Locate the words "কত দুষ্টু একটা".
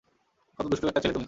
0.59-1.01